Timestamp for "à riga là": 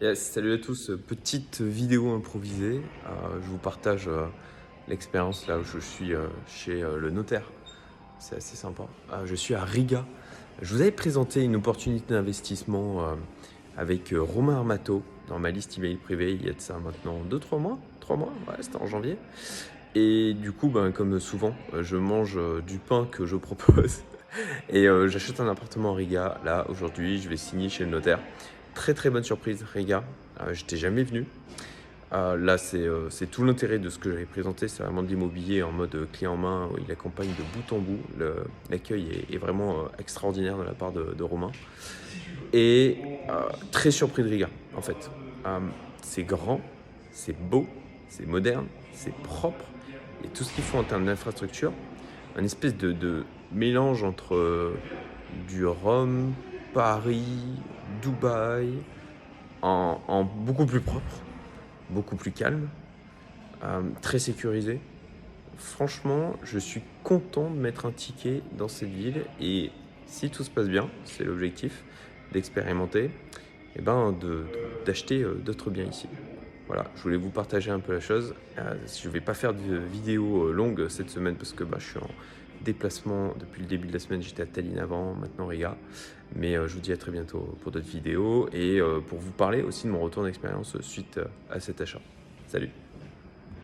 25.92-26.66